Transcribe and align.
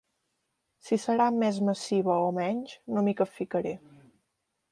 Si 0.87 0.97
serà 1.03 1.27
més 1.43 1.59
massiva 1.67 2.17
o 2.29 2.33
menys, 2.39 2.73
no 2.95 3.03
m’hi 3.07 3.15
capficaré. 3.23 3.77